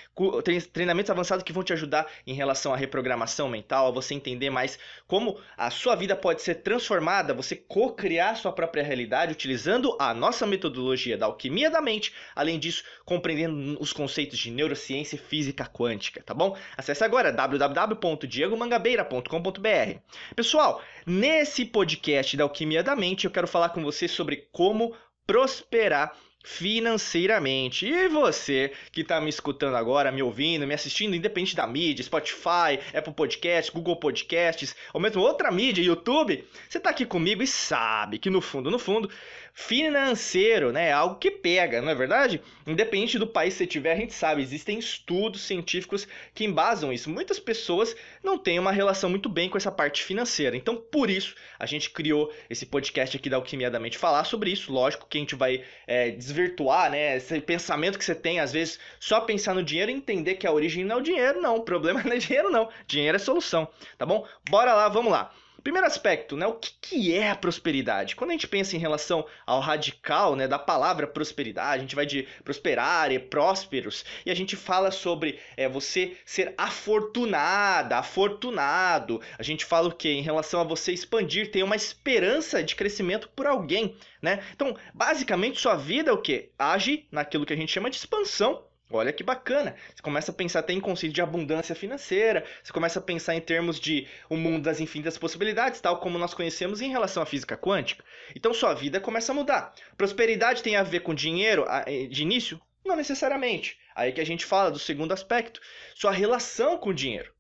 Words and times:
treinamentos 0.73 1.11
avançados 1.11 1.43
que 1.43 1.53
vão 1.53 1.65
te 1.65 1.73
ajudar 1.73 2.07
em 2.25 2.33
relação 2.33 2.73
à 2.73 2.77
reprogramação 2.77 3.49
mental, 3.49 3.89
a 3.89 3.91
você 3.91 4.15
entender 4.15 4.51
mais 4.51 4.79
como 5.09 5.37
a 5.57 5.69
sua 5.69 5.97
vida 5.97 6.15
pode 6.15 6.43
ser 6.43 6.63
transformada, 6.63 7.35
você 7.35 7.57
co-criar 7.57 8.37
sua 8.37 8.53
própria 8.53 8.85
realidade 8.85 9.33
utilizando 9.33 9.97
a 9.99 10.15
nossa 10.15 10.47
metodologia 10.47 11.19
da 11.19 11.27
alquimia 11.27 11.69
da 11.69 11.81
mente, 11.81 12.15
além 12.37 12.57
disso, 12.57 12.85
compreendendo 13.05 13.77
os 13.81 13.93
conceitos 13.93 14.39
de 14.39 14.53
neurociência 14.53 15.17
e 15.17 15.19
física 15.19 15.40
física 15.41 15.65
quântica, 15.65 16.23
tá 16.23 16.35
bom? 16.35 16.55
Acesse 16.77 17.03
agora 17.03 17.33
www.diegomangabeira.com.br. 17.33 19.99
Pessoal, 20.37 20.83
nesse 21.07 21.65
podcast 21.65 22.37
da 22.37 22.45
Alquimia 22.45 22.83
da 22.83 22.95
Mente, 22.95 23.25
eu 23.25 23.31
quero 23.31 23.49
falar 23.49 23.71
com 23.71 23.83
você 23.83 24.07
sobre 24.07 24.47
como 24.53 24.95
prosperar 25.27 26.15
financeiramente. 26.45 27.87
E 27.87 28.09
você 28.09 28.73
que 28.93 29.01
está 29.01 29.19
me 29.21 29.31
escutando 29.31 29.77
agora, 29.77 30.13
me 30.13 30.23
ouvindo, 30.23 30.67
me 30.67 30.75
assistindo, 30.75 31.17
independente 31.17 31.57
da 31.57 31.67
mídia, 31.67 32.05
Spotify, 32.05 32.79
Apple 32.95 33.15
Podcasts, 33.15 33.73
Google 33.73 33.97
Podcasts, 33.97 34.77
ou 34.93 35.01
mesmo 35.01 35.23
outra 35.23 35.51
mídia, 35.51 35.83
YouTube, 35.83 36.47
você 36.69 36.77
está 36.79 36.91
aqui 36.91 37.07
comigo 37.07 37.43
e 37.43 37.47
sabe 37.47 38.19
que 38.19 38.29
no 38.29 38.43
fundo, 38.43 38.71
no 38.71 38.79
fundo, 38.79 39.11
financeiro, 39.53 40.73
né, 40.73 40.89
é 40.89 40.93
algo 40.93 41.17
que 41.17 41.31
pega, 41.31 41.83
não 41.83 41.91
é 41.91 41.95
verdade? 41.95 42.41
Independente 42.67 43.19
do 43.19 43.27
país 43.27 43.55
que 43.55 43.59
você 43.59 43.67
tiver, 43.67 43.93
a 43.93 43.97
gente 43.97 44.13
sabe, 44.13 44.43
existem 44.43 44.79
estudos 44.79 45.43
científicos 45.43 46.07
que 46.35 46.45
embasam 46.45 46.93
isso. 46.93 47.11
Muitas 47.11 47.39
pessoas 47.39 47.95
não 48.23 48.39
têm 48.39 48.59
uma 48.59 48.73
relação 48.73 49.11
muito 49.11 49.29
bem 49.29 49.49
com 49.49 49.57
essa 49.57 49.71
parte 49.71 50.03
financeira. 50.03 50.57
Então, 50.57 50.77
por 50.77 51.11
isso, 51.11 51.35
a 51.59 51.67
gente 51.67 51.91
criou 51.91 52.33
esse 52.49 52.65
podcast 52.67 53.17
aqui 53.17 53.29
da 53.29 53.37
Alquimia 53.37 53.71
da 53.71 53.81
Mente 53.81 53.99
falar 53.99 54.25
sobre 54.25 54.51
isso. 54.51 54.73
Lógico 54.73 55.07
que 55.09 55.19
a 55.19 55.21
gente 55.21 55.35
vai 55.35 55.65
é, 55.87 56.11
desvirtuar, 56.11 56.91
né? 56.91 57.17
Esse 57.17 57.41
pensamento 57.41 57.99
que 57.99 58.05
você 58.05 58.15
tem, 58.15 58.41
às 58.41 58.53
vezes, 58.53 58.79
só 58.99 59.21
pensar 59.21 59.55
no 59.55 59.63
dinheiro 59.63 59.91
e 59.91 59.95
entender 59.95 60.37
que 60.37 60.47
a 60.47 60.53
origem 60.53 60.85
não 60.85 60.97
é 60.97 60.99
o 60.99 61.03
dinheiro, 61.03 61.41
não. 61.41 61.57
O 61.57 61.63
problema 61.63 62.03
não 62.05 62.13
é 62.13 62.19
dinheiro, 62.19 62.51
não. 62.51 62.69
Dinheiro 62.87 63.17
é 63.17 63.19
solução, 63.19 63.69
tá 63.99 64.07
bom? 64.07 64.27
Bora 64.49 64.75
lá, 64.75 64.89
vamos 64.89 65.13
lá. 65.13 65.33
Primeiro 65.63 65.87
aspecto, 65.87 66.37
né? 66.37 66.47
O 66.47 66.55
que, 66.55 66.71
que, 66.81 67.15
é 67.15 67.31
a 67.31 67.37
prosperidade? 67.37 68.17
Quando 68.17 68.31
a 68.31 68.33
gente 68.33 68.49
pensa 68.49 68.77
em 68.77 68.79
relação 68.79 69.27
ao 69.47 69.61
radical, 69.61 70.35
né, 70.35 70.49
da 70.49 70.59
palavra 70.59 71.07
prosperidade, 71.07 71.79
a 71.79 71.81
gente 71.81 71.95
vai 71.95 72.07
de 72.07 72.27
prosperar 72.45 73.13
e 73.13 73.19
prósperos, 73.19 74.05
e 74.25 74.31
a 74.31 74.35
gente 74.35 74.57
fala 74.57 74.91
sobre 74.91 75.39
é, 75.57 75.69
você 75.69 76.17
ser 76.25 76.55
afortunada, 76.57 77.99
afortunado. 77.99 79.21
A 79.39 79.43
gente 79.43 79.65
fala 79.65 79.89
o 79.89 79.95
que? 79.95 80.09
Em 80.09 80.23
relação 80.23 80.61
a 80.61 80.65
você 80.65 80.93
expandir, 80.93 81.51
ter 81.51 81.63
uma 81.63 81.77
esperança 81.77 82.63
de 82.63 82.75
crescimento 82.75 83.29
por 83.29 83.47
alguém, 83.47 83.97
né? 84.23 84.43
Então, 84.55 84.77
basicamente, 84.95 85.61
sua 85.61 85.77
vida 85.77 86.11
é 86.11 86.13
o 86.13 86.23
que? 86.23 86.51
Age 86.59 87.07
naquilo 87.11 87.45
que 87.45 87.53
a 87.53 87.57
gente 87.57 87.73
chama 87.73 87.91
de 87.91 87.97
expansão 87.97 88.70
Olha 88.93 89.13
que 89.13 89.23
bacana. 89.23 89.77
Você 89.95 90.03
começa 90.03 90.33
a 90.33 90.35
pensar 90.35 90.59
até 90.61 90.73
em 90.73 90.81
conceito 90.81 91.15
de 91.15 91.23
abundância 91.23 91.77
financeira, 91.77 92.45
você 92.63 92.73
começa 92.73 92.99
a 92.99 93.03
pensar 93.03 93.37
em 93.37 93.41
termos 93.41 93.79
de 93.79 94.09
um 94.29 94.37
mundo 94.37 94.65
das 94.65 94.81
infinitas 94.81 95.17
possibilidades, 95.17 95.81
tal 95.81 96.01
como 96.01 96.19
nós 96.19 96.35
conhecemos 96.35 96.81
em 96.81 96.91
relação 96.91 97.23
à 97.23 97.27
física 97.27 97.57
quântica. 97.57 98.05
Então 98.35 98.53
sua 98.53 98.75
vida 98.75 98.99
começa 98.99 99.31
a 99.31 99.35
mudar. 99.35 99.73
Prosperidade 99.97 100.63
tem 100.63 100.75
a 100.75 100.83
ver 100.83 101.01
com 101.01 101.15
dinheiro 101.15 101.65
eh, 101.87 102.07
de 102.07 102.23
início? 102.23 102.61
Não 102.85 102.97
necessariamente. 102.97 103.79
Aí 103.95 104.11
que 104.11 104.21
a 104.21 104.27
gente 104.27 104.45
fala 104.45 104.73
do 104.73 104.79
segundo 104.79 105.13
aspecto, 105.13 105.61
sua 105.95 106.11
relação 106.11 106.77
com 106.77 106.91
o 106.91 106.95
dinheiro. 106.95 107.33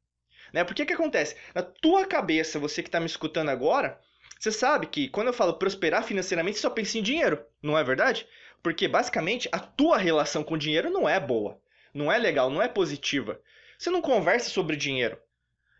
Né? 0.52 0.62
Porque 0.62 0.86
que 0.86 0.92
acontece? 0.92 1.34
Na 1.54 1.62
tua 1.62 2.06
cabeça, 2.06 2.58
você 2.58 2.82
que 2.82 2.88
está 2.88 3.00
me 3.00 3.06
escutando 3.06 3.48
agora, 3.48 3.98
você 4.38 4.52
sabe 4.52 4.86
que 4.86 5.08
quando 5.08 5.28
eu 5.28 5.32
falo 5.32 5.54
prosperar 5.54 6.04
financeiramente, 6.04 6.58
só 6.58 6.70
pensa 6.70 6.98
em 6.98 7.02
dinheiro, 7.02 7.44
não 7.62 7.76
é 7.76 7.84
verdade? 7.84 8.26
Porque 8.62 8.86
basicamente 8.86 9.48
a 9.52 9.58
tua 9.58 9.96
relação 9.96 10.42
com 10.42 10.54
o 10.54 10.58
dinheiro 10.58 10.90
não 10.90 11.08
é 11.08 11.18
boa, 11.18 11.60
não 11.94 12.12
é 12.12 12.18
legal, 12.18 12.50
não 12.50 12.60
é 12.60 12.68
positiva. 12.68 13.40
Você 13.78 13.90
não 13.90 14.02
conversa 14.02 14.50
sobre 14.50 14.76
dinheiro. 14.76 15.18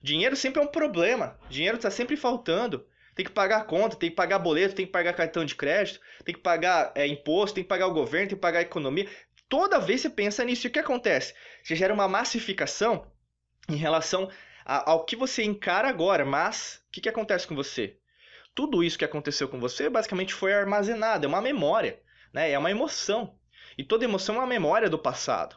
Dinheiro 0.03 0.35
sempre 0.35 0.61
é 0.61 0.65
um 0.65 0.69
problema. 0.69 1.39
Dinheiro 1.51 1.77
está 1.77 1.91
sempre 1.91 2.17
faltando. 2.17 2.87
Tem 3.15 3.25
que 3.25 3.33
pagar 3.33 3.67
conta, 3.67 3.97
tem 3.97 4.09
que 4.09 4.17
pagar 4.17 4.39
boleto, 4.39 4.75
tem 4.75 4.87
que 4.87 4.93
pagar 4.93 5.13
cartão 5.13 5.45
de 5.45 5.55
crédito, 5.55 6.01
tem 6.25 6.35
que 6.35 6.41
pagar 6.41 6.93
é, 6.95 7.07
imposto, 7.07 7.57
tem 7.57 7.65
que 7.65 7.69
pagar 7.69 7.87
o 7.87 7.93
governo, 7.93 8.29
tem 8.29 8.37
que 8.37 8.41
pagar 8.41 8.61
a 8.61 8.63
economia. 8.63 9.07
Toda 9.49 9.81
vez 9.81 10.01
você 10.01 10.09
pensa 10.09 10.45
nisso, 10.45 10.67
e 10.67 10.69
o 10.69 10.71
que 10.71 10.79
acontece? 10.79 11.35
Você 11.63 11.77
gera 11.77 11.93
uma 11.93 12.09
massificação 12.09 13.07
em 13.69 13.77
relação 13.77 14.31
a, 14.65 14.91
ao 14.91 15.05
que 15.05 15.17
você 15.17 15.43
encara 15.43 15.89
agora, 15.89 16.25
mas 16.25 16.83
o 16.89 16.93
que, 16.93 17.01
que 17.03 17.09
acontece 17.09 17.47
com 17.47 17.55
você? 17.55 17.99
Tudo 18.55 18.83
isso 18.83 18.99
que 18.99 19.05
aconteceu 19.05 19.49
com 19.49 19.61
você 19.61 19.91
basicamente 19.91 20.33
foi 20.33 20.55
armazenado, 20.55 21.27
é 21.27 21.29
uma 21.29 21.43
memória 21.43 22.01
né? 22.33 22.51
É 22.51 22.59
uma 22.59 22.71
emoção. 22.71 23.35
E 23.77 23.85
toda 23.85 24.05
emoção 24.05 24.37
é 24.37 24.39
uma 24.39 24.47
memória 24.47 24.89
do 24.89 24.99
passado. 24.99 25.57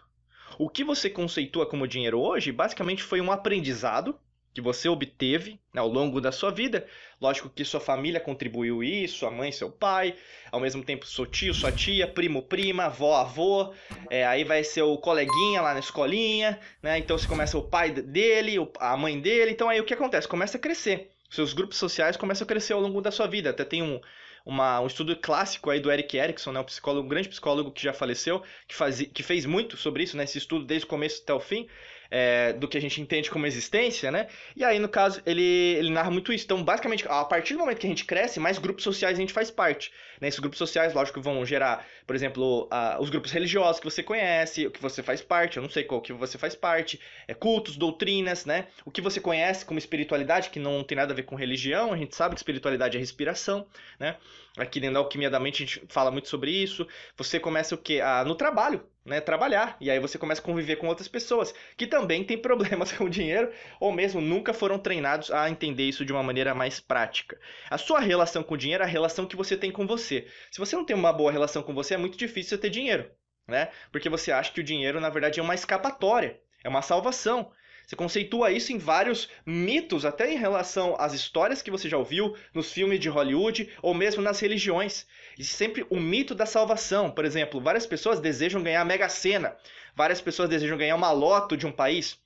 O 0.58 0.70
que 0.70 0.84
você 0.84 1.10
conceitua 1.10 1.66
como 1.66 1.88
dinheiro 1.88 2.20
hoje, 2.20 2.52
basicamente 2.52 3.02
foi 3.02 3.20
um 3.20 3.32
aprendizado 3.32 4.20
que 4.54 4.62
você 4.62 4.88
obteve 4.88 5.60
né, 5.74 5.82
ao 5.82 5.88
longo 5.88 6.22
da 6.22 6.32
sua 6.32 6.52
vida. 6.52 6.86
Lógico 7.20 7.50
que 7.50 7.66
sua 7.66 7.80
família 7.80 8.20
contribuiu 8.20 8.84
isso, 8.84 9.18
sua 9.20 9.32
mãe, 9.32 9.52
seu 9.52 9.72
pai, 9.72 10.16
ao 10.52 10.60
mesmo 10.60 10.84
tempo 10.84 11.08
seu 11.08 11.26
tio, 11.26 11.54
sua 11.54 11.72
tia, 11.72 12.08
primo, 12.08 12.44
prima, 12.44 12.86
avó, 12.86 13.16
avô. 13.16 13.74
É, 14.12 14.26
aí 14.26 14.44
vai 14.44 14.64
ser 14.64 14.84
o 14.84 14.98
coleguinha 14.98 15.62
lá 15.62 15.74
na 15.74 15.80
escolinha, 15.80 16.60
né? 16.84 17.00
Então 17.00 17.18
você 17.18 17.28
começa 17.28 17.58
o 17.58 17.64
pai 17.64 17.90
dele, 17.90 18.58
a 18.80 18.96
mãe 18.96 19.20
dele. 19.20 19.52
Então 19.52 19.70
aí 19.70 19.82
o 19.82 19.86
que 19.86 19.94
acontece? 19.94 20.28
Começa 20.28 20.58
a 20.58 20.62
crescer. 20.62 21.10
Seus 21.32 21.52
grupos 21.52 21.78
sociais 21.78 22.16
começam 22.16 22.46
a 22.46 22.48
crescer 22.48 22.74
ao 22.74 22.80
longo 22.80 23.02
da 23.02 23.10
sua 23.10 23.26
vida. 23.26 23.50
Até 23.50 23.66
tem 23.66 23.82
um, 23.82 24.00
uma, 24.46 24.82
um 24.82 24.88
estudo 24.88 25.16
clássico 25.16 25.70
aí 25.70 25.80
do 25.80 25.92
Eric 25.92 26.18
Erickson, 26.18 26.52
né, 26.52 26.60
um 26.60 26.64
psicólogo, 26.64 27.06
um 27.06 27.10
grande 27.10 27.30
psicólogo 27.30 27.72
que 27.72 27.82
já 27.82 27.94
faleceu, 27.94 28.44
que, 28.68 28.76
faz, 28.76 29.02
que 29.02 29.24
fez 29.24 29.46
muito 29.46 29.78
sobre 29.78 30.04
isso, 30.04 30.18
né, 30.18 30.24
esse 30.24 30.38
estudo 30.38 30.66
desde 30.66 30.86
o 30.86 30.90
começo 30.90 31.22
até 31.24 31.34
o 31.34 31.40
fim, 31.40 31.68
é, 32.10 32.54
do 32.54 32.68
que 32.68 32.78
a 32.78 32.82
gente 32.82 33.02
entende 33.02 33.30
como 33.30 33.46
existência, 33.46 34.12
né? 34.12 34.28
E 34.56 34.64
aí, 34.64 34.80
no 34.80 34.90
caso, 34.90 35.22
ele, 35.26 35.42
ele 35.42 35.90
narra 35.90 36.12
muito 36.12 36.32
isso. 36.32 36.46
Então, 36.46 36.64
basicamente, 36.64 37.06
a 37.08 37.26
partir 37.26 37.54
do 37.54 37.60
momento 37.60 37.80
que 37.80 37.88
a 37.88 37.90
gente 37.90 38.06
cresce, 38.06 38.40
mais 38.40 38.58
grupos 38.58 38.84
sociais 38.84 39.18
a 39.18 39.22
gente 39.22 39.34
faz 39.34 39.50
parte. 39.50 39.92
Né? 40.22 40.28
Esses 40.28 40.40
grupos 40.40 40.58
sociais, 40.58 40.94
lógico, 40.94 41.22
vão 41.22 41.46
gerar, 41.46 41.86
por 42.06 42.16
exemplo, 42.16 42.64
uh, 42.72 43.02
os 43.02 43.10
grupos 43.10 43.32
religiosos 43.32 43.80
que 43.80 43.86
você 43.86 44.04
conhece, 44.04 44.68
o 44.68 44.72
que 44.72 44.82
você 44.82 45.02
faz 45.02 45.22
parte, 45.22 45.58
eu 45.58 45.64
não 45.64 45.70
sei 45.70 45.84
qual 45.84 46.02
que 46.02 46.14
você 46.14 46.38
faz 46.38 46.56
parte, 46.56 47.00
é, 47.28 47.34
cultos, 47.34 47.76
doutrinas, 47.78 48.46
né? 48.46 48.68
O 48.86 48.92
que 48.92 49.02
você 49.02 49.20
conhece 49.20 49.66
como 49.66 49.80
espiritualidade, 49.80 50.50
que 50.50 50.60
não 50.60 50.84
tem 50.84 50.96
nada 50.96 51.14
a 51.14 51.16
ver 51.16 51.24
com 51.24 51.36
religião, 51.36 51.94
a 51.94 51.98
gente 51.98 52.16
sabe 52.16 52.36
que 52.36 52.40
espiritualidade 52.40 52.96
é 52.98 53.00
respiração, 53.00 53.66
né? 54.00 54.18
Aqui 54.58 54.80
dentro 54.80 54.96
da 54.96 55.00
Alquimia 55.00 55.30
da 55.30 55.40
Mente 55.40 55.64
a 55.64 55.66
gente 55.66 55.84
fala 55.90 56.12
muito 56.12 56.30
sobre 56.30 56.52
isso. 56.52 56.88
Você 57.18 57.40
começa 57.40 57.74
o 57.74 57.78
quê? 57.78 58.00
Ah, 58.04 58.24
no 58.24 58.36
trabalho, 58.36 58.86
né, 59.06 59.20
trabalhar. 59.20 59.76
E 59.80 59.90
aí 59.92 60.00
você 60.00 60.18
começa 60.18 60.42
a 60.42 60.44
conviver 60.44 60.78
com 60.78 60.88
outras 60.88 61.08
pessoas 61.08 61.54
que 61.76 61.88
também 61.88 62.24
têm 62.24 62.38
problemas 62.38 62.92
com 62.94 63.06
o 63.06 63.10
dinheiro 63.10 63.52
ou 63.80 63.92
mesmo 63.92 64.22
nunca 64.22 64.54
foram 64.54 64.80
treinados 64.80 65.32
a 65.32 65.50
entender 65.50 65.84
isso 65.84 66.06
de 66.06 66.12
uma 66.12 66.24
maneira 66.24 66.54
mais 66.56 66.80
prática. 66.80 67.40
A 67.70 67.78
sua 67.78 68.00
relação 68.00 68.44
com 68.44 68.54
o 68.54 68.58
dinheiro 68.58 68.84
é 68.84 68.86
a 68.86 68.90
relação 68.90 69.26
que 69.26 69.36
você 69.36 69.58
tem 69.58 69.72
com 69.72 69.86
você. 69.86 70.28
Se 70.52 70.60
você 70.60 70.76
não 70.76 70.86
tem 70.86 70.96
uma 70.96 71.14
boa 71.14 71.32
relação 71.32 71.62
com 71.62 71.74
você, 71.74 71.96
é 71.96 71.98
muito 71.98 72.18
difícil 72.18 72.52
você 72.52 72.58
ter 72.58 72.70
dinheiro, 72.70 73.10
né? 73.48 73.70
Porque 73.92 74.10
você 74.10 74.32
acha 74.32 74.52
que 74.52 74.62
o 74.62 74.64
dinheiro, 74.64 75.00
na 75.00 75.10
verdade, 75.10 75.40
é 75.40 75.44
uma 75.44 75.56
escapatória, 75.56 76.40
é 76.64 76.70
uma 76.70 76.82
salvação. 76.82 77.52
Você 77.86 77.96
conceitua 77.96 78.52
isso 78.52 78.72
em 78.72 78.78
vários 78.78 79.30
mitos, 79.46 80.06
até 80.06 80.32
em 80.32 80.38
relação 80.38 80.96
às 80.98 81.14
histórias 81.14 81.62
que 81.62 81.72
você 81.72 81.90
já 81.90 81.98
ouviu 81.98 82.36
nos 82.54 82.72
filmes 82.72 83.00
de 83.00 83.10
Hollywood 83.10 83.70
ou 83.82 83.94
mesmo 83.94 84.22
nas 84.22 84.40
religiões. 84.40 85.06
Existe 85.38 85.56
sempre 85.56 85.86
o 85.90 86.00
mito 86.00 86.34
da 86.34 86.46
salvação. 86.46 87.12
Por 87.12 87.26
exemplo, 87.26 87.60
várias 87.60 87.86
pessoas 87.86 88.20
desejam 88.20 88.64
ganhar 88.64 88.82
a 88.82 88.86
Mega 88.86 89.10
Sena, 89.10 89.56
várias 89.96 90.22
pessoas 90.22 90.50
desejam 90.50 90.78
ganhar 90.78 90.96
uma 90.96 91.12
loto 91.12 91.58
de 91.58 91.68
um 91.68 91.72
país, 91.72 92.18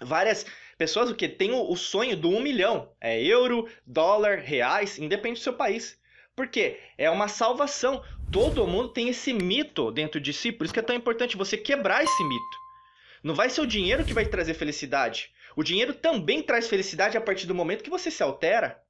várias 0.00 0.46
pessoas 0.78 1.10
o 1.10 1.14
que 1.14 1.28
têm 1.28 1.52
o 1.52 1.76
sonho 1.76 2.16
do 2.16 2.28
um 2.30 2.40
milhão, 2.40 2.90
é 3.00 3.22
euro, 3.22 3.68
dólar, 3.86 4.38
reais, 4.38 4.98
independe 4.98 5.40
do 5.40 5.42
seu 5.42 5.54
país. 5.54 5.98
Por 6.34 6.48
quê? 6.48 6.78
É 6.98 7.10
uma 7.10 7.28
salvação. 7.28 8.02
Todo 8.30 8.66
mundo 8.66 8.90
tem 8.90 9.08
esse 9.08 9.32
mito 9.32 9.90
dentro 9.90 10.20
de 10.20 10.32
si, 10.32 10.52
por 10.52 10.64
isso 10.64 10.74
que 10.74 10.80
é 10.80 10.82
tão 10.82 10.96
importante 10.96 11.36
você 11.36 11.56
quebrar 11.56 12.04
esse 12.04 12.24
mito. 12.24 12.65
Não 13.26 13.34
vai 13.34 13.50
ser 13.50 13.60
o 13.60 13.66
dinheiro 13.66 14.04
que 14.04 14.12
vai 14.12 14.24
trazer 14.24 14.54
felicidade. 14.54 15.32
O 15.56 15.64
dinheiro 15.64 15.92
também 15.92 16.40
traz 16.40 16.68
felicidade 16.68 17.16
a 17.16 17.20
partir 17.20 17.48
do 17.48 17.56
momento 17.56 17.82
que 17.82 17.90
você 17.90 18.08
se 18.08 18.22
altera. 18.22 18.80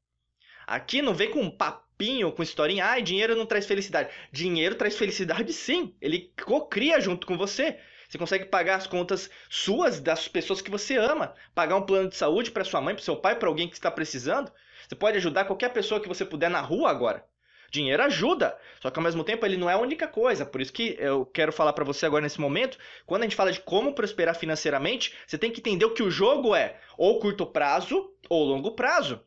Aqui 0.67 1.01
não 1.01 1.15
vem 1.15 1.31
com 1.31 1.41
um 1.41 1.51
papinho, 1.51 2.31
com 2.31 2.43
historinha, 2.43 2.85
ah, 2.85 3.01
dinheiro 3.01 3.35
não 3.35 3.47
traz 3.47 3.65
felicidade. 3.65 4.11
Dinheiro 4.31 4.75
traz 4.75 4.95
felicidade 4.95 5.55
sim. 5.55 5.97
Ele 6.03 6.35
cocria 6.45 7.01
junto 7.01 7.27
com 7.27 7.39
você. 7.39 7.79
Você 8.07 8.19
consegue 8.19 8.45
pagar 8.45 8.75
as 8.75 8.87
contas 8.87 9.31
suas, 9.49 10.01
das 10.01 10.29
pessoas 10.29 10.61
que 10.61 10.71
você 10.71 10.99
ama. 10.99 11.35
Pagar 11.55 11.77
um 11.77 11.87
plano 11.87 12.11
de 12.11 12.17
saúde 12.17 12.51
para 12.51 12.63
sua 12.63 12.83
mãe, 12.83 12.95
para 12.95 13.03
seu 13.03 13.17
pai, 13.17 13.39
para 13.39 13.49
alguém 13.49 13.71
que 13.71 13.75
está 13.75 13.91
precisando. 13.91 14.53
Você 14.87 14.95
pode 14.95 15.17
ajudar 15.17 15.47
qualquer 15.47 15.71
pessoa 15.71 15.99
que 15.99 16.09
você 16.09 16.27
puder 16.27 16.51
na 16.51 16.61
rua 16.61 16.91
agora. 16.91 17.27
Dinheiro 17.71 18.03
ajuda, 18.03 18.57
só 18.81 18.91
que 18.91 18.99
ao 18.99 19.03
mesmo 19.03 19.25
tempo 19.25 19.45
ele 19.45 19.57
não 19.57 19.69
é 19.69 19.75
a 19.75 19.79
única 19.79 20.07
coisa. 20.07 20.47
Por 20.47 20.61
isso 20.61 20.73
que 20.73 20.97
eu 20.99 21.27
quero 21.27 21.53
falar 21.53 21.73
para 21.73 21.85
você 21.85 22.07
agora 22.07 22.23
nesse 22.23 22.41
momento, 22.41 22.79
quando 23.05 23.23
a 23.23 23.25
gente 23.25 23.37
fala 23.37 23.53
de 23.53 23.61
como 23.61 23.95
prosperar 23.95 24.35
financeiramente, 24.35 25.15
você 25.27 25.37
tem 25.37 25.51
que 25.51 25.61
entender 25.61 25.85
o 25.85 25.95
que 25.95 26.03
o 26.03 26.11
jogo 26.11 26.55
é, 26.55 26.77
ou 26.97 27.19
curto 27.19 27.45
prazo 27.47 28.11
ou 28.29 28.45
longo 28.45 28.73
prazo. 28.73 29.21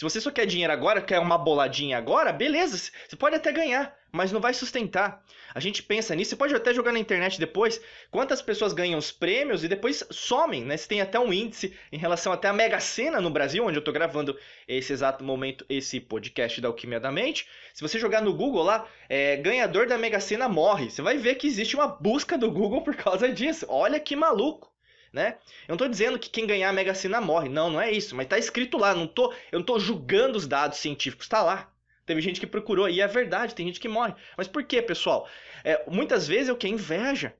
Se 0.00 0.04
você 0.04 0.18
só 0.18 0.30
quer 0.30 0.46
dinheiro 0.46 0.72
agora, 0.72 1.02
quer 1.02 1.18
uma 1.18 1.36
boladinha 1.36 1.98
agora, 1.98 2.32
beleza, 2.32 2.90
você 3.06 3.16
pode 3.16 3.36
até 3.36 3.52
ganhar, 3.52 3.94
mas 4.10 4.32
não 4.32 4.40
vai 4.40 4.54
sustentar. 4.54 5.22
A 5.54 5.60
gente 5.60 5.82
pensa 5.82 6.14
nisso, 6.14 6.30
você 6.30 6.36
pode 6.36 6.54
até 6.54 6.72
jogar 6.72 6.90
na 6.90 6.98
internet 6.98 7.38
depois 7.38 7.78
quantas 8.10 8.40
pessoas 8.40 8.72
ganham 8.72 8.98
os 8.98 9.12
prêmios 9.12 9.62
e 9.62 9.68
depois 9.68 10.02
somem, 10.10 10.64
né? 10.64 10.78
Você 10.78 10.88
tem 10.88 11.02
até 11.02 11.20
um 11.20 11.30
índice 11.30 11.76
em 11.92 11.98
relação 11.98 12.32
até 12.32 12.48
a 12.48 12.52
Mega 12.54 12.80
Sena 12.80 13.20
no 13.20 13.28
Brasil, 13.28 13.62
onde 13.62 13.76
eu 13.76 13.84
tô 13.84 13.92
gravando 13.92 14.38
esse 14.66 14.90
exato 14.90 15.22
momento, 15.22 15.66
esse 15.68 16.00
podcast 16.00 16.62
da 16.62 16.68
Alquimia 16.68 16.98
da 16.98 17.12
Mente. 17.12 17.46
Se 17.74 17.82
você 17.82 17.98
jogar 17.98 18.22
no 18.22 18.32
Google 18.32 18.62
lá, 18.62 18.88
é, 19.06 19.36
ganhador 19.36 19.86
da 19.86 19.98
Mega 19.98 20.18
Sena 20.18 20.48
morre. 20.48 20.88
Você 20.88 21.02
vai 21.02 21.18
ver 21.18 21.34
que 21.34 21.46
existe 21.46 21.76
uma 21.76 21.88
busca 21.88 22.38
do 22.38 22.50
Google 22.50 22.80
por 22.80 22.96
causa 22.96 23.30
disso. 23.30 23.66
Olha 23.68 24.00
que 24.00 24.16
maluco 24.16 24.69
né? 25.12 25.36
Eu 25.66 25.72
não 25.72 25.76
tô 25.76 25.88
dizendo 25.88 26.18
que 26.18 26.30
quem 26.30 26.46
ganhar 26.46 26.68
a 26.68 26.72
Mega 26.72 26.94
Sena 26.94 27.20
morre, 27.20 27.48
não, 27.48 27.70
não 27.70 27.80
é 27.80 27.90
isso, 27.90 28.14
mas 28.14 28.26
tá 28.26 28.38
escrito 28.38 28.78
lá, 28.78 28.94
não 28.94 29.06
tô, 29.06 29.32
eu 29.50 29.58
não 29.58 29.66
tô 29.66 29.78
julgando 29.78 30.38
os 30.38 30.46
dados 30.46 30.78
científicos, 30.78 31.28
tá 31.28 31.42
lá. 31.42 31.70
Teve 32.06 32.20
gente 32.20 32.40
que 32.40 32.46
procurou 32.46 32.88
e 32.88 33.00
é 33.00 33.06
verdade, 33.06 33.54
tem 33.54 33.66
gente 33.66 33.80
que 33.80 33.88
morre. 33.88 34.14
Mas 34.36 34.48
por 34.48 34.64
quê, 34.64 34.82
pessoal? 34.82 35.28
É, 35.62 35.84
muitas 35.88 36.26
vezes 36.26 36.48
é 36.48 36.52
o 36.52 36.56
que 36.56 36.68
inveja. 36.68 37.34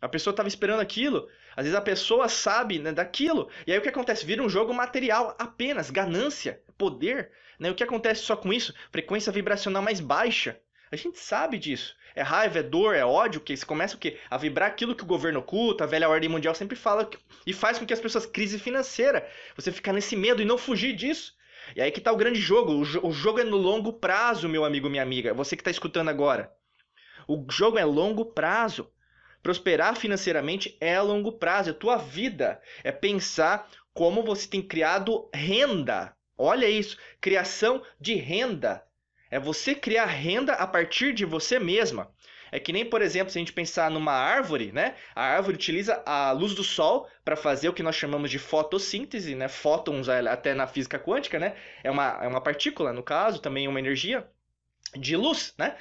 A 0.00 0.08
pessoa 0.08 0.32
estava 0.32 0.48
esperando 0.48 0.80
aquilo, 0.80 1.28
às 1.56 1.64
vezes 1.64 1.78
a 1.78 1.80
pessoa 1.80 2.28
sabe 2.28 2.78
né, 2.78 2.92
daquilo, 2.92 3.48
e 3.66 3.72
aí 3.72 3.78
o 3.78 3.82
que 3.82 3.88
acontece? 3.88 4.26
Vira 4.26 4.42
um 4.42 4.48
jogo 4.48 4.74
material 4.74 5.34
apenas, 5.38 5.90
ganância, 5.90 6.60
poder. 6.76 7.30
Né? 7.58 7.70
O 7.70 7.74
que 7.74 7.82
acontece 7.82 8.22
só 8.22 8.36
com 8.36 8.52
isso? 8.52 8.74
Frequência 8.90 9.32
vibracional 9.32 9.82
mais 9.82 10.00
baixa. 10.00 10.60
A 10.90 10.96
gente 10.96 11.18
sabe 11.18 11.58
disso. 11.58 11.94
É 12.14 12.22
raiva, 12.22 12.60
é 12.60 12.62
dor, 12.62 12.94
é 12.94 13.04
ódio, 13.04 13.40
que 13.40 13.56
você 13.56 13.66
começa 13.66 13.96
o 13.96 13.98
quê? 13.98 14.18
A 14.30 14.38
vibrar 14.38 14.68
aquilo 14.68 14.94
que 14.94 15.02
o 15.02 15.06
governo 15.06 15.40
oculta, 15.40 15.84
a 15.84 15.86
velha 15.86 16.08
ordem 16.08 16.30
mundial 16.30 16.54
sempre 16.54 16.76
fala 16.76 17.08
e 17.46 17.52
faz 17.52 17.78
com 17.78 17.84
que 17.84 17.92
as 17.92 18.00
pessoas 18.00 18.24
crise 18.24 18.58
financeira. 18.58 19.28
Você 19.56 19.70
ficar 19.70 19.92
nesse 19.92 20.16
medo 20.16 20.40
e 20.40 20.44
não 20.44 20.56
fugir 20.56 20.94
disso. 20.94 21.34
E 21.74 21.80
aí 21.82 21.90
que 21.90 22.00
tá 22.00 22.12
o 22.12 22.16
grande 22.16 22.40
jogo. 22.40 22.72
O, 22.72 22.84
jo 22.84 23.00
o 23.02 23.12
jogo 23.12 23.40
é 23.40 23.44
no 23.44 23.56
longo 23.56 23.92
prazo, 23.92 24.48
meu 24.48 24.64
amigo, 24.64 24.88
minha 24.88 25.02
amiga. 25.02 25.34
Você 25.34 25.56
que 25.56 25.60
está 25.60 25.70
escutando 25.70 26.08
agora. 26.08 26.52
O 27.26 27.44
jogo 27.50 27.78
é 27.78 27.84
longo 27.84 28.24
prazo. 28.24 28.90
Prosperar 29.42 29.96
financeiramente 29.96 30.76
é 30.80 31.00
longo 31.00 31.32
prazo. 31.32 31.70
É 31.70 31.72
a 31.72 31.76
tua 31.76 31.96
vida. 31.96 32.62
É 32.84 32.92
pensar 32.92 33.68
como 33.92 34.22
você 34.22 34.46
tem 34.46 34.62
criado 34.62 35.28
renda. 35.34 36.14
Olha 36.38 36.68
isso, 36.68 36.98
criação 37.20 37.82
de 37.98 38.14
renda. 38.14 38.85
É 39.30 39.38
você 39.38 39.74
criar 39.74 40.06
renda 40.06 40.52
a 40.54 40.66
partir 40.66 41.12
de 41.12 41.24
você 41.24 41.58
mesma. 41.58 42.10
É 42.52 42.60
que 42.60 42.72
nem, 42.72 42.84
por 42.84 43.02
exemplo, 43.02 43.30
se 43.30 43.38
a 43.38 43.40
gente 43.40 43.52
pensar 43.52 43.90
numa 43.90 44.12
árvore, 44.12 44.70
né? 44.72 44.94
A 45.14 45.22
árvore 45.22 45.56
utiliza 45.56 46.02
a 46.06 46.30
luz 46.30 46.54
do 46.54 46.62
sol 46.62 47.08
para 47.24 47.36
fazer 47.36 47.68
o 47.68 47.72
que 47.72 47.82
nós 47.82 47.96
chamamos 47.96 48.30
de 48.30 48.38
fotossíntese, 48.38 49.34
né? 49.34 49.48
Fótons, 49.48 50.08
até 50.08 50.54
na 50.54 50.66
física 50.66 50.98
quântica, 50.98 51.38
né? 51.38 51.56
É 51.82 51.90
uma, 51.90 52.18
é 52.22 52.28
uma 52.28 52.40
partícula, 52.40 52.92
no 52.92 53.02
caso, 53.02 53.40
também 53.40 53.66
uma 53.66 53.80
energia 53.80 54.26
de 54.94 55.16
luz, 55.16 55.54
né? 55.58 55.76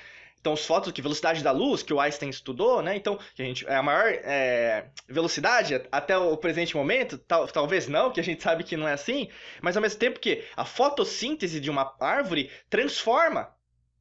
Então, 0.46 0.54
os 0.54 0.64
fótons, 0.64 0.94
que 0.94 1.02
velocidade 1.02 1.44
da 1.44 1.50
luz, 1.50 1.82
que 1.82 1.92
o 1.92 2.00
Einstein 2.00 2.30
estudou, 2.30 2.80
né? 2.80 2.96
Então, 2.96 3.18
que 3.34 3.42
a 3.42 3.46
gente, 3.46 3.66
é 3.68 3.78
a 3.78 3.82
maior 3.82 4.06
é, 4.10 4.86
velocidade 5.10 5.82
até 5.92 6.16
o 6.16 6.38
presente 6.38 6.78
momento, 6.78 7.18
tal, 7.18 7.48
talvez 7.48 7.88
não, 7.88 8.12
que 8.12 8.20
a 8.20 8.24
gente 8.24 8.44
sabe 8.44 8.64
que 8.64 8.78
não 8.78 8.88
é 8.88 8.94
assim, 8.94 9.28
mas 9.60 9.76
ao 9.76 9.82
mesmo 9.82 9.98
tempo 9.98 10.20
que 10.20 10.44
a 10.56 10.64
fotossíntese 10.64 11.60
de 11.60 11.72
uma 11.72 11.96
árvore 12.00 12.52
transforma 12.70 13.55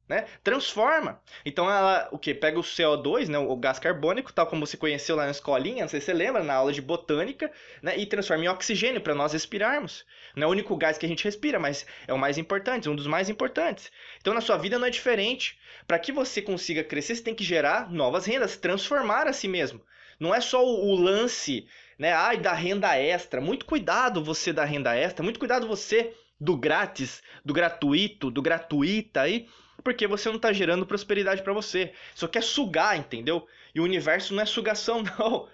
né? 0.07 0.25
Transforma. 0.43 1.19
Então 1.43 1.69
ela, 1.69 2.07
o 2.11 2.17
que? 2.17 2.33
Pega 2.33 2.59
o 2.59 2.63
CO2, 2.63 3.27
né, 3.27 3.37
o 3.37 3.55
gás 3.55 3.79
carbônico, 3.79 4.31
tal 4.31 4.45
como 4.47 4.65
você 4.65 4.77
conheceu 4.77 5.15
lá 5.15 5.25
na 5.25 5.31
escolinha, 5.31 5.81
não 5.81 5.89
sei 5.89 5.99
se 5.99 6.07
você 6.07 6.13
lembra, 6.13 6.43
na 6.43 6.53
aula 6.53 6.71
de 6.71 6.81
botânica, 6.81 7.51
né, 7.81 7.97
e 7.97 8.05
transforma 8.05 8.45
em 8.45 8.47
oxigênio 8.47 9.01
para 9.01 9.15
nós 9.15 9.33
respirarmos. 9.33 10.05
Não 10.35 10.43
é 10.43 10.47
o 10.47 10.51
único 10.51 10.75
gás 10.77 10.97
que 10.97 11.05
a 11.05 11.09
gente 11.09 11.23
respira, 11.23 11.59
mas 11.59 11.85
é 12.07 12.13
o 12.13 12.17
mais 12.17 12.37
importante, 12.37 12.89
um 12.89 12.95
dos 12.95 13.07
mais 13.07 13.29
importantes. 13.29 13.91
Então 14.19 14.33
na 14.33 14.41
sua 14.41 14.57
vida 14.57 14.77
não 14.77 14.87
é 14.87 14.91
diferente. 14.91 15.57
Para 15.87 15.99
que 15.99 16.11
você 16.11 16.41
consiga 16.41 16.83
crescer, 16.83 17.15
você 17.15 17.23
tem 17.23 17.35
que 17.35 17.43
gerar 17.43 17.91
novas 17.91 18.25
rendas, 18.25 18.57
transformar 18.57 19.27
a 19.27 19.33
si 19.33 19.47
mesmo. 19.47 19.81
Não 20.19 20.33
é 20.33 20.39
só 20.39 20.63
o, 20.63 20.89
o 20.89 20.95
lance, 20.95 21.67
né, 21.97 22.13
ai, 22.13 22.37
da 22.37 22.53
renda 22.53 22.95
extra. 22.95 23.41
Muito 23.41 23.65
cuidado 23.65 24.23
você 24.23 24.53
da 24.53 24.63
renda 24.63 24.95
extra, 24.95 25.23
muito 25.23 25.39
cuidado 25.39 25.67
você 25.67 26.13
do 26.39 26.55
grátis, 26.55 27.23
do 27.43 27.53
gratuito, 27.53 28.29
do 28.29 28.41
gratuita 28.41 29.21
aí, 29.21 29.47
porque 29.85 30.07
você 30.07 30.27
não 30.29 30.37
está 30.37 30.51
gerando 30.51 30.83
prosperidade 30.83 31.43
para 31.43 31.53
você. 31.53 31.93
Só 32.15 32.27
quer 32.27 32.41
sugar, 32.41 32.97
entendeu? 32.97 33.47
E 33.73 33.79
o 33.79 33.83
universo 33.83 34.33
não 34.33 34.41
é 34.41 34.45
sugação, 34.45 35.03
não. 35.19 35.47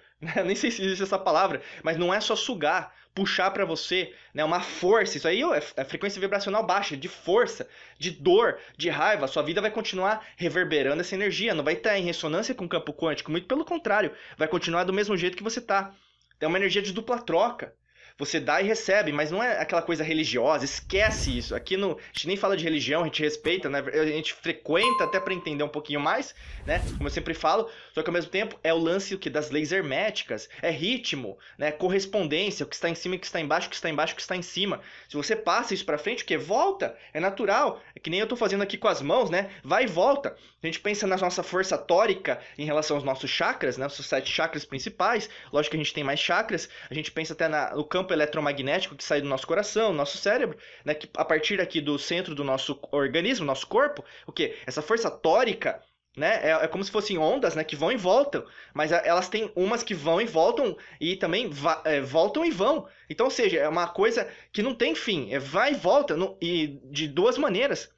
Nem 0.46 0.56
sei 0.56 0.70
se 0.70 0.82
existe 0.82 1.02
essa 1.02 1.18
palavra, 1.18 1.60
mas 1.82 1.98
não 1.98 2.14
é 2.14 2.18
só 2.18 2.34
sugar, 2.34 2.94
puxar 3.14 3.50
para 3.50 3.66
você, 3.66 4.14
né? 4.32 4.42
Uma 4.42 4.60
força. 4.60 5.18
Isso 5.18 5.28
aí 5.28 5.42
é, 5.42 5.62
é 5.76 5.84
frequência 5.84 6.18
vibracional 6.18 6.64
baixa, 6.64 6.96
de 6.96 7.08
força, 7.08 7.68
de 7.98 8.10
dor, 8.10 8.58
de 8.74 8.88
raiva. 8.88 9.28
Sua 9.28 9.42
vida 9.42 9.60
vai 9.60 9.70
continuar 9.70 10.26
reverberando 10.36 11.02
essa 11.02 11.14
energia, 11.14 11.54
não 11.54 11.62
vai 11.62 11.74
estar 11.74 11.98
em 11.98 12.04
ressonância 12.04 12.54
com 12.54 12.64
o 12.64 12.68
campo 12.68 12.94
quântico, 12.94 13.30
muito 13.30 13.46
pelo 13.46 13.66
contrário, 13.66 14.14
vai 14.38 14.48
continuar 14.48 14.84
do 14.84 14.94
mesmo 14.94 15.14
jeito 15.14 15.36
que 15.36 15.42
você 15.42 15.60
tá. 15.60 15.94
É 16.40 16.46
uma 16.46 16.58
energia 16.58 16.80
de 16.80 16.92
dupla 16.92 17.20
troca. 17.20 17.74
Você 18.18 18.38
dá 18.38 18.60
e 18.60 18.66
recebe, 18.66 19.12
mas 19.12 19.30
não 19.30 19.42
é 19.42 19.60
aquela 19.60 19.82
coisa 19.82 20.04
religiosa, 20.04 20.64
esquece 20.64 21.36
isso. 21.36 21.54
Aqui 21.54 21.76
no, 21.76 21.92
a 21.92 22.12
gente 22.12 22.26
nem 22.26 22.36
fala 22.36 22.56
de 22.56 22.64
religião, 22.64 23.02
a 23.02 23.04
gente 23.04 23.22
respeita, 23.22 23.68
né? 23.68 23.80
A 23.80 24.06
gente 24.06 24.34
frequenta 24.34 25.04
até 25.04 25.18
para 25.18 25.34
entender 25.34 25.64
um 25.64 25.68
pouquinho 25.68 26.00
mais, 26.00 26.34
né? 26.66 26.82
Como 26.96 27.06
eu 27.06 27.10
sempre 27.10 27.34
falo, 27.34 27.68
só 27.94 28.02
que 28.02 28.08
ao 28.08 28.14
mesmo 28.14 28.30
tempo 28.30 28.58
é 28.62 28.72
o 28.72 28.78
lance 28.78 29.14
o 29.14 29.18
que 29.18 29.30
das 29.30 29.50
leis 29.50 29.72
herméticas, 29.72 30.48
é 30.60 30.70
ritmo, 30.70 31.38
né? 31.58 31.72
Correspondência, 31.72 32.64
o 32.64 32.68
que 32.68 32.74
está 32.74 32.88
em 32.88 32.94
cima, 32.94 33.16
o 33.16 33.18
que 33.18 33.26
está 33.26 33.40
embaixo, 33.40 33.66
o 33.66 33.70
que 33.70 33.76
está 33.76 33.90
embaixo, 33.90 34.12
o 34.12 34.16
que 34.16 34.22
está 34.22 34.36
em 34.36 34.42
cima. 34.42 34.80
Se 35.08 35.16
você 35.16 35.34
passa 35.34 35.74
isso 35.74 35.84
para 35.84 35.98
frente, 35.98 36.22
o 36.22 36.26
que 36.26 36.36
volta, 36.36 36.96
é 37.12 37.20
natural. 37.20 37.82
É 37.94 38.00
que 38.00 38.10
nem 38.10 38.20
eu 38.20 38.26
tô 38.26 38.36
fazendo 38.36 38.62
aqui 38.62 38.76
com 38.76 38.88
as 38.88 39.02
mãos, 39.02 39.30
né? 39.30 39.50
Vai 39.64 39.84
e 39.84 39.86
volta. 39.86 40.36
A 40.62 40.66
gente 40.66 40.80
pensa 40.80 41.06
na 41.06 41.16
nossa 41.16 41.42
força 41.42 41.76
tórica 41.76 42.40
em 42.56 42.64
relação 42.64 42.96
aos 42.96 43.04
nossos 43.04 43.30
chakras, 43.30 43.76
né? 43.76 43.86
Os 43.86 43.94
sete 43.94 44.30
chakras 44.30 44.64
principais. 44.64 45.28
Lógico 45.52 45.72
que 45.72 45.76
a 45.76 45.82
gente 45.82 45.94
tem 45.94 46.04
mais 46.04 46.20
chakras. 46.20 46.68
A 46.90 46.94
gente 46.94 47.10
pensa 47.10 47.32
até 47.32 47.48
na, 47.48 47.74
no 47.74 47.84
campo 47.84 48.01
campo 48.02 48.12
eletromagnético 48.12 48.96
que 48.96 49.04
sai 49.04 49.20
do 49.20 49.28
nosso 49.28 49.46
coração, 49.46 49.92
do 49.92 49.96
nosso 49.96 50.18
cérebro, 50.18 50.58
né, 50.84 50.94
que 50.94 51.08
a 51.16 51.24
partir 51.24 51.60
aqui 51.60 51.80
do 51.80 51.98
centro 51.98 52.34
do 52.34 52.44
nosso 52.44 52.78
organismo, 52.90 53.46
nosso 53.46 53.66
corpo, 53.66 54.04
o 54.26 54.32
que? 54.32 54.56
Essa 54.66 54.82
força 54.82 55.10
tórica, 55.10 55.80
né, 56.16 56.40
é, 56.42 56.50
é, 56.50 56.68
como 56.68 56.82
se 56.82 56.90
fossem 56.90 57.16
ondas, 57.16 57.54
né, 57.54 57.62
que 57.64 57.76
vão 57.76 57.92
e 57.92 57.96
voltam, 57.96 58.44
mas 58.74 58.90
elas 58.92 59.28
têm 59.28 59.50
umas 59.54 59.82
que 59.82 59.94
vão 59.94 60.20
e 60.20 60.26
voltam 60.26 60.76
e 61.00 61.16
também 61.16 61.50
é, 61.84 62.00
voltam 62.00 62.44
e 62.44 62.50
vão. 62.50 62.86
Então, 63.08 63.26
ou 63.26 63.30
seja, 63.30 63.58
é 63.58 63.68
uma 63.68 63.86
coisa 63.86 64.28
que 64.52 64.62
não 64.62 64.74
tem 64.74 64.94
fim, 64.94 65.32
é 65.32 65.38
vai 65.38 65.72
e 65.72 65.76
volta, 65.76 66.16
no, 66.16 66.36
e 66.40 66.80
de 66.90 67.06
duas 67.06 67.38
maneiras. 67.38 67.90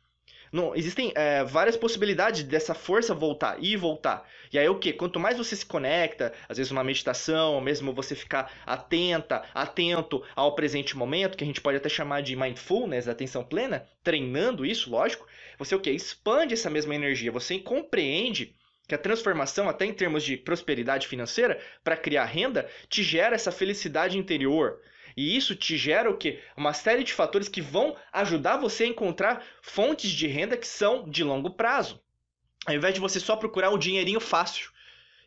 Não, 0.54 0.72
existem 0.72 1.10
é, 1.16 1.42
várias 1.42 1.76
possibilidades 1.76 2.44
dessa 2.44 2.74
força 2.74 3.12
voltar 3.12 3.56
e 3.60 3.76
voltar. 3.76 4.24
E 4.52 4.56
aí 4.56 4.68
o 4.68 4.78
que? 4.78 4.92
Quanto 4.92 5.18
mais 5.18 5.36
você 5.36 5.56
se 5.56 5.66
conecta, 5.66 6.32
às 6.48 6.58
vezes 6.58 6.70
uma 6.70 6.84
meditação, 6.84 7.60
mesmo 7.60 7.92
você 7.92 8.14
ficar 8.14 8.52
atenta, 8.64 9.42
atento 9.52 10.22
ao 10.36 10.54
presente 10.54 10.96
momento, 10.96 11.36
que 11.36 11.42
a 11.42 11.46
gente 11.46 11.60
pode 11.60 11.78
até 11.78 11.88
chamar 11.88 12.22
de 12.22 12.36
mindfulness, 12.36 13.08
atenção 13.08 13.42
plena, 13.42 13.84
treinando 14.04 14.64
isso, 14.64 14.88
lógico, 14.92 15.26
você 15.58 15.74
o 15.74 15.80
que? 15.80 15.90
Expande 15.90 16.54
essa 16.54 16.70
mesma 16.70 16.94
energia, 16.94 17.32
você 17.32 17.58
compreende 17.58 18.54
que 18.86 18.94
a 18.94 18.98
transformação, 18.98 19.68
até 19.68 19.86
em 19.86 19.92
termos 19.92 20.22
de 20.22 20.36
prosperidade 20.36 21.08
financeira, 21.08 21.60
para 21.82 21.96
criar 21.96 22.26
renda, 22.26 22.70
te 22.88 23.02
gera 23.02 23.34
essa 23.34 23.50
felicidade 23.50 24.16
interior, 24.16 24.78
e 25.16 25.36
isso 25.36 25.54
te 25.54 25.76
gera 25.76 26.10
o 26.10 26.16
quê? 26.16 26.42
Uma 26.56 26.72
série 26.72 27.04
de 27.04 27.12
fatores 27.12 27.48
que 27.48 27.60
vão 27.60 27.96
ajudar 28.12 28.56
você 28.56 28.84
a 28.84 28.88
encontrar 28.88 29.44
fontes 29.62 30.10
de 30.10 30.26
renda 30.26 30.56
que 30.56 30.66
são 30.66 31.08
de 31.08 31.22
longo 31.22 31.50
prazo. 31.50 32.02
Ao 32.66 32.74
invés 32.74 32.94
de 32.94 33.00
você 33.00 33.20
só 33.20 33.36
procurar 33.36 33.70
um 33.70 33.78
dinheirinho 33.78 34.20
fácil. 34.20 34.70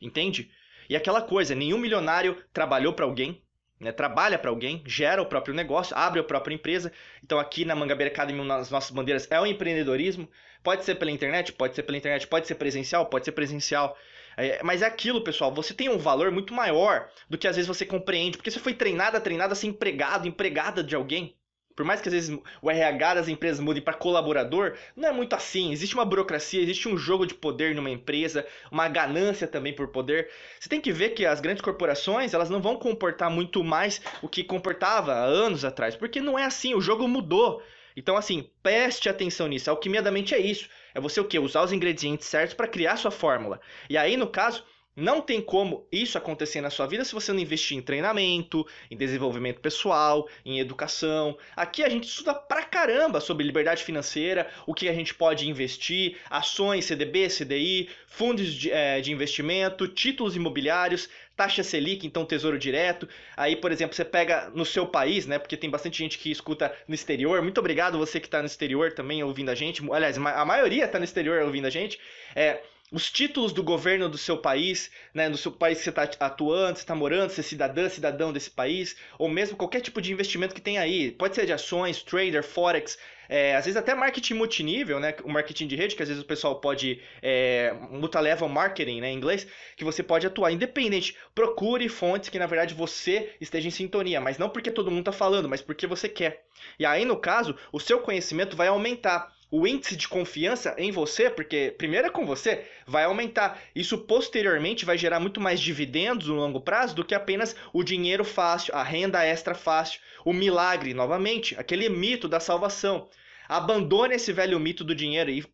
Entende? 0.01 0.51
E 0.89 0.95
aquela 0.95 1.21
coisa, 1.21 1.55
nenhum 1.55 1.77
milionário 1.77 2.43
trabalhou 2.53 2.93
para 2.93 3.05
alguém, 3.05 3.41
né, 3.79 3.91
trabalha 3.91 4.39
para 4.39 4.49
alguém, 4.49 4.81
gera 4.85 5.21
o 5.21 5.25
próprio 5.25 5.53
negócio, 5.53 5.95
abre 5.95 6.19
a 6.19 6.23
própria 6.23 6.55
empresa. 6.55 6.91
Então 7.23 7.39
aqui 7.39 7.63
na 7.63 7.75
Mangabeira 7.75 8.11
Academy, 8.11 8.43
nas 8.43 8.71
nossas 8.71 8.91
bandeiras, 8.91 9.27
é 9.29 9.39
o 9.39 9.45
empreendedorismo. 9.45 10.29
Pode 10.63 10.83
ser 10.83 10.95
pela 10.95 11.11
internet, 11.11 11.53
pode 11.53 11.75
ser 11.75 11.83
pela 11.83 11.97
internet, 11.97 12.27
pode 12.27 12.47
ser 12.47 12.55
presencial, 12.55 13.05
pode 13.05 13.25
ser 13.25 13.31
presencial. 13.31 13.97
É, 14.37 14.61
mas 14.63 14.83
é 14.83 14.85
aquilo, 14.85 15.23
pessoal, 15.23 15.51
você 15.51 15.73
tem 15.73 15.89
um 15.89 15.97
valor 15.97 16.31
muito 16.31 16.53
maior 16.53 17.09
do 17.27 17.39
que 17.39 17.47
às 17.47 17.55
vezes 17.55 17.67
você 17.67 17.83
compreende, 17.85 18.37
porque 18.37 18.51
você 18.51 18.59
foi 18.59 18.73
treinada, 18.73 19.19
treinada 19.19 19.53
a 19.53 19.55
ser 19.55 19.65
empregado, 19.65 20.27
empregada 20.27 20.83
de 20.83 20.95
alguém. 20.95 21.35
Por 21.75 21.85
mais 21.85 22.01
que 22.01 22.07
às 22.07 22.13
vezes 22.13 22.39
o 22.59 22.71
RH 22.71 23.15
das 23.15 23.27
empresas 23.27 23.59
mude 23.59 23.81
para 23.81 23.93
colaborador, 23.93 24.75
não 24.95 25.09
é 25.09 25.11
muito 25.11 25.35
assim. 25.35 25.71
Existe 25.71 25.93
uma 25.93 26.05
burocracia, 26.05 26.59
existe 26.59 26.87
um 26.89 26.97
jogo 26.97 27.25
de 27.25 27.35
poder 27.35 27.75
numa 27.75 27.89
empresa, 27.89 28.47
uma 28.71 28.87
ganância 28.87 29.47
também 29.47 29.73
por 29.73 29.89
poder. 29.89 30.27
Você 30.59 30.67
tem 30.67 30.81
que 30.81 30.91
ver 30.91 31.11
que 31.11 31.23
as 31.23 31.39
grandes 31.39 31.61
corporações, 31.61 32.33
elas 32.33 32.49
não 32.49 32.59
vão 32.59 32.77
comportar 32.77 33.29
muito 33.29 33.63
mais 33.63 34.01
o 34.23 34.27
que 34.27 34.43
comportava 34.43 35.13
há 35.13 35.23
anos 35.23 35.63
atrás, 35.63 35.95
porque 35.95 36.19
não 36.19 36.37
é 36.37 36.45
assim, 36.45 36.73
o 36.73 36.81
jogo 36.81 37.07
mudou. 37.07 37.61
Então, 37.97 38.15
assim, 38.15 38.47
preste 38.61 39.09
atenção 39.09 39.47
nisso. 39.47 39.71
Alquimia 39.71 40.03
da 40.03 40.11
mente 40.11 40.35
é 40.35 40.37
isso. 40.37 40.69
É 40.93 41.01
você 41.01 41.19
o 41.19 41.25
quê? 41.25 41.39
Usar 41.39 41.63
os 41.63 41.73
ingredientes 41.73 42.27
certos 42.27 42.53
para 42.53 42.67
criar 42.67 42.95
sua 42.95 43.09
fórmula. 43.09 43.59
E 43.89 43.97
aí, 43.97 44.15
no 44.15 44.27
caso, 44.27 44.63
não 44.97 45.21
tem 45.21 45.39
como 45.39 45.85
isso 45.91 46.17
acontecer 46.17 46.59
na 46.59 46.71
sua 46.71 46.87
vida 46.87 47.05
se 47.05 47.13
você 47.13 47.31
não 47.31 47.39
investir 47.39 47.77
em 47.77 47.81
treinamento, 47.83 48.65
em 48.89 48.97
desenvolvimento 48.97 49.61
pessoal, 49.61 50.27
em 50.43 50.59
educação. 50.59 51.37
Aqui 51.55 51.83
a 51.83 51.89
gente 51.89 52.07
estuda 52.07 52.33
pra 52.33 52.63
caramba 52.63 53.21
sobre 53.21 53.45
liberdade 53.45 53.83
financeira, 53.83 54.49
o 54.65 54.73
que 54.73 54.89
a 54.89 54.93
gente 54.93 55.13
pode 55.13 55.47
investir, 55.47 56.17
ações, 56.31 56.85
CDB, 56.85 57.27
CDI, 57.27 57.89
fundos 58.07 58.51
de, 58.51 58.71
é, 58.71 58.99
de 58.99 59.11
investimento, 59.11 59.87
títulos 59.87 60.35
imobiliários, 60.35 61.07
taxa 61.35 61.61
Selic, 61.61 62.07
então 62.07 62.25
tesouro 62.25 62.57
direto. 62.57 63.07
Aí, 63.37 63.55
por 63.55 63.71
exemplo, 63.71 63.95
você 63.95 64.03
pega 64.03 64.49
no 64.55 64.65
seu 64.65 64.87
país, 64.87 65.27
né? 65.27 65.37
Porque 65.37 65.55
tem 65.55 65.69
bastante 65.69 65.99
gente 65.99 66.17
que 66.17 66.31
escuta 66.31 66.75
no 66.87 66.95
exterior. 66.95 67.43
Muito 67.43 67.59
obrigado 67.59 67.99
você 67.99 68.19
que 68.19 68.25
está 68.25 68.39
no 68.39 68.47
exterior 68.47 68.91
também 68.93 69.23
ouvindo 69.23 69.49
a 69.49 69.55
gente. 69.55 69.83
Aliás, 69.91 70.17
a 70.17 70.45
maioria 70.45 70.85
está 70.85 70.97
no 70.97 71.05
exterior 71.05 71.43
ouvindo 71.43 71.67
a 71.67 71.69
gente. 71.69 71.99
É, 72.35 72.63
os 72.91 73.11
títulos 73.11 73.51
do 73.51 73.61
governo 73.61 74.07
do 74.07 74.17
seu 74.17 74.37
país, 74.37 74.89
né, 75.13 75.29
do 75.29 75.37
seu 75.37 75.51
país 75.51 75.77
que 75.79 75.83
você 75.83 75.89
está 75.89 76.03
atuando, 76.25 76.77
você 76.77 76.83
está 76.83 76.95
morando, 76.95 77.29
você 77.29 77.41
é 77.41 77.43
cidadã, 77.43 77.89
cidadão 77.89 78.31
desse 78.31 78.49
país, 78.49 78.95
ou 79.19 79.27
mesmo 79.27 79.57
qualquer 79.57 79.81
tipo 79.81 80.01
de 80.01 80.11
investimento 80.13 80.55
que 80.55 80.61
tem 80.61 80.77
aí. 80.77 81.11
Pode 81.11 81.35
ser 81.35 81.45
de 81.45 81.51
ações, 81.51 82.01
trader, 82.01 82.43
forex, 82.43 82.97
é, 83.29 83.55
às 83.55 83.65
vezes 83.65 83.75
até 83.75 83.93
marketing 83.93 84.35
multinível, 84.35 84.99
né, 84.99 85.13
o 85.23 85.29
marketing 85.29 85.67
de 85.67 85.75
rede, 85.75 85.95
que 85.95 86.01
às 86.01 86.07
vezes 86.07 86.23
o 86.23 86.25
pessoal 86.25 86.61
pode, 86.61 87.01
é, 87.21 87.73
multilevel 87.91 88.47
marketing, 88.47 89.01
né, 89.01 89.11
em 89.11 89.17
inglês, 89.17 89.45
que 89.75 89.83
você 89.83 90.01
pode 90.01 90.25
atuar 90.25 90.51
independente. 90.51 91.17
Procure 91.35 91.89
fontes 91.89 92.29
que 92.29 92.39
na 92.39 92.47
verdade 92.47 92.73
você 92.73 93.33
esteja 93.41 93.67
em 93.67 93.71
sintonia, 93.71 94.21
mas 94.21 94.37
não 94.37 94.49
porque 94.49 94.71
todo 94.71 94.89
mundo 94.89 95.01
está 95.01 95.11
falando, 95.11 95.49
mas 95.49 95.61
porque 95.61 95.85
você 95.85 96.07
quer. 96.07 96.45
E 96.79 96.85
aí, 96.85 97.03
no 97.03 97.17
caso, 97.17 97.55
o 97.71 97.79
seu 97.79 97.99
conhecimento 97.99 98.55
vai 98.55 98.67
aumentar 98.69 99.35
o 99.49 99.65
índice 99.65 99.95
de 99.95 100.07
confiança 100.07 100.75
em 100.77 100.91
você, 100.91 101.29
porque 101.29 101.73
primeiro 101.77 102.07
é 102.07 102.09
com 102.09 102.25
você, 102.25 102.65
vai 102.85 103.05
aumentar. 103.05 103.61
Isso 103.73 103.97
posteriormente 103.97 104.85
vai 104.85 104.97
gerar 104.97 105.19
muito 105.19 105.39
mais 105.39 105.59
dividendos 105.59 106.27
no 106.27 106.35
longo 106.35 106.59
prazo 106.59 106.95
do 106.95 107.05
que 107.05 107.15
apenas 107.15 107.55
o 107.71 107.83
dinheiro 107.83 108.25
fácil, 108.25 108.75
a 108.75 108.83
renda 108.83 109.23
extra 109.23 109.55
fácil, 109.55 110.01
o 110.25 110.33
milagre, 110.33 110.93
novamente, 110.93 111.55
aquele 111.57 111.87
mito 111.87 112.27
da 112.27 112.39
salvação. 112.39 113.09
Abandone 113.47 114.15
esse 114.15 114.33
velho 114.33 114.59
mito 114.59 114.83
do 114.83 114.93
dinheiro 114.93 115.29
e 115.29 115.45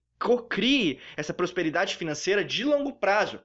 crie 0.49 0.99
essa 1.17 1.33
prosperidade 1.33 1.95
financeira 1.95 2.43
de 2.43 2.63
longo 2.63 2.93
prazo. 2.93 3.39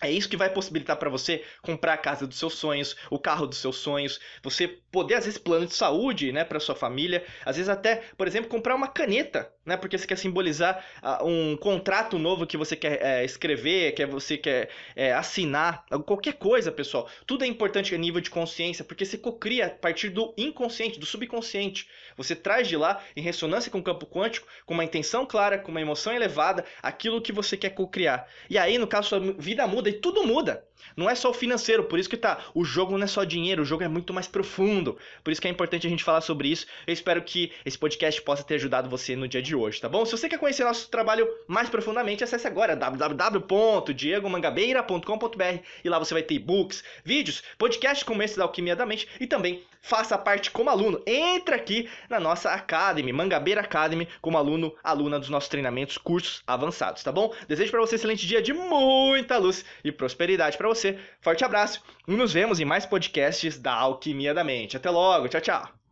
É 0.00 0.10
isso 0.10 0.28
que 0.28 0.36
vai 0.36 0.50
possibilitar 0.50 0.96
para 0.98 1.08
você 1.08 1.42
comprar 1.62 1.94
a 1.94 1.98
casa 1.98 2.26
dos 2.26 2.38
seus 2.38 2.54
sonhos, 2.54 2.94
o 3.10 3.18
carro 3.18 3.46
dos 3.46 3.58
seus 3.58 3.76
sonhos, 3.76 4.20
você 4.42 4.68
poder 4.68 5.14
às 5.14 5.24
vezes 5.24 5.38
plano 5.38 5.66
de 5.66 5.74
saúde, 5.74 6.32
né, 6.32 6.44
para 6.44 6.60
sua 6.60 6.74
família, 6.74 7.24
às 7.46 7.56
vezes 7.56 7.70
até, 7.70 8.02
por 8.16 8.26
exemplo, 8.26 8.50
comprar 8.50 8.74
uma 8.74 8.88
caneta, 8.88 9.50
né, 9.66 9.76
porque 9.76 9.98
você 9.98 10.06
quer 10.06 10.16
simbolizar 10.16 10.84
uh, 11.02 11.26
um 11.26 11.56
contrato 11.56 12.18
novo 12.18 12.46
que 12.46 12.56
você 12.56 12.76
quer 12.76 13.02
é, 13.02 13.24
escrever, 13.24 13.92
que 13.92 14.06
você 14.06 14.38
quer 14.38 14.70
é, 14.94 15.12
assinar, 15.12 15.84
qualquer 16.06 16.34
coisa, 16.34 16.70
pessoal. 16.70 17.08
Tudo 17.26 17.44
é 17.44 17.48
importante 17.48 17.94
a 17.94 17.98
nível 17.98 18.20
de 18.20 18.30
consciência, 18.30 18.84
porque 18.84 19.04
você 19.04 19.18
cocria 19.18 19.66
a 19.66 19.70
partir 19.70 20.08
do 20.08 20.32
inconsciente, 20.38 21.00
do 21.00 21.04
subconsciente. 21.04 21.88
Você 22.16 22.36
traz 22.36 22.68
de 22.68 22.76
lá, 22.76 23.02
em 23.16 23.20
ressonância 23.20 23.70
com 23.70 23.78
o 23.78 23.82
campo 23.82 24.06
quântico, 24.06 24.46
com 24.64 24.74
uma 24.74 24.84
intenção 24.84 25.26
clara, 25.26 25.58
com 25.58 25.70
uma 25.70 25.80
emoção 25.80 26.12
elevada, 26.12 26.64
aquilo 26.80 27.20
que 27.20 27.32
você 27.32 27.56
quer 27.56 27.70
cocriar. 27.70 28.28
E 28.48 28.56
aí, 28.56 28.78
no 28.78 28.86
caso, 28.86 29.08
sua 29.08 29.20
vida 29.20 29.66
muda 29.66 29.90
e 29.90 29.94
tudo 29.94 30.24
muda. 30.24 30.64
Não 30.96 31.08
é 31.08 31.14
só 31.14 31.30
o 31.30 31.34
financeiro, 31.34 31.84
por 31.84 31.98
isso 31.98 32.08
que 32.08 32.16
tá. 32.16 32.44
O 32.54 32.64
jogo 32.64 32.96
não 32.96 33.04
é 33.04 33.06
só 33.08 33.24
dinheiro, 33.24 33.62
o 33.62 33.64
jogo 33.64 33.82
é 33.82 33.88
muito 33.88 34.12
mais 34.12 34.28
profundo. 34.28 34.96
Por 35.24 35.30
isso 35.30 35.40
que 35.40 35.48
é 35.48 35.50
importante 35.50 35.86
a 35.86 35.90
gente 35.90 36.04
falar 36.04 36.20
sobre 36.20 36.48
isso. 36.48 36.66
Eu 36.86 36.92
espero 36.92 37.22
que 37.22 37.52
esse 37.64 37.78
podcast 37.78 38.20
possa 38.22 38.44
ter 38.44 38.54
ajudado 38.54 38.88
você 38.88 39.16
no 39.16 39.26
dia 39.26 39.42
hoje, 39.56 39.80
tá 39.80 39.88
bom? 39.88 40.04
Se 40.04 40.12
você 40.12 40.28
quer 40.28 40.38
conhecer 40.38 40.64
nosso 40.64 40.90
trabalho 40.90 41.26
mais 41.48 41.68
profundamente, 41.68 42.22
acesse 42.22 42.46
agora 42.46 42.76
www.diegomangabeira.com.br 42.76 45.62
e 45.84 45.88
lá 45.88 45.98
você 45.98 46.14
vai 46.14 46.22
ter 46.22 46.34
e-books, 46.34 46.84
vídeos, 47.04 47.42
podcasts 47.58 48.02
como 48.02 48.22
esse 48.22 48.36
da 48.36 48.44
Alquimia 48.44 48.76
da 48.76 48.86
Mente 48.86 49.08
e 49.20 49.26
também 49.26 49.62
faça 49.80 50.18
parte 50.18 50.50
como 50.50 50.68
aluno. 50.68 51.00
Entra 51.06 51.56
aqui 51.56 51.88
na 52.10 52.18
nossa 52.18 52.50
Academy, 52.50 53.12
Mangabeira 53.12 53.60
Academy, 53.60 54.08
como 54.20 54.36
aluno, 54.36 54.74
aluna 54.82 55.18
dos 55.18 55.28
nossos 55.28 55.48
treinamentos, 55.48 55.96
cursos 55.96 56.42
avançados, 56.46 57.02
tá 57.02 57.12
bom? 57.12 57.32
Desejo 57.48 57.70
para 57.70 57.80
você 57.80 57.94
um 57.94 57.98
excelente 57.98 58.26
dia 58.26 58.42
de 58.42 58.52
muita 58.52 59.38
luz 59.38 59.64
e 59.84 59.92
prosperidade 59.92 60.58
para 60.58 60.68
você. 60.68 60.98
Forte 61.20 61.44
abraço 61.44 61.82
e 62.06 62.12
nos 62.12 62.32
vemos 62.32 62.60
em 62.60 62.64
mais 62.64 62.84
podcasts 62.84 63.58
da 63.58 63.72
Alquimia 63.72 64.34
da 64.34 64.44
Mente. 64.44 64.76
Até 64.76 64.90
logo, 64.90 65.28
tchau, 65.28 65.40
tchau. 65.40 65.85